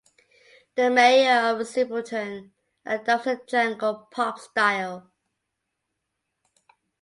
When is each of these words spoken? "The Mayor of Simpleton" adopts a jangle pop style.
"The 0.73 0.89
Mayor 0.89 1.49
of 1.55 1.67
Simpleton" 1.67 2.53
adopts 2.83 3.27
a 3.27 3.39
jangle 3.45 4.07
pop 4.09 4.39
style. 4.39 5.11